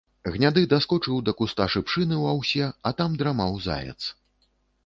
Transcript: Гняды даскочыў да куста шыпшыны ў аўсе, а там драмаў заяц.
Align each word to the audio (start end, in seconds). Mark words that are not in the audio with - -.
Гняды 0.35 0.61
даскочыў 0.71 1.19
да 1.27 1.31
куста 1.41 1.67
шыпшыны 1.73 2.15
ў 2.21 2.25
аўсе, 2.37 2.65
а 2.91 2.93
там 3.03 3.19
драмаў 3.21 3.63
заяц. 3.67 3.99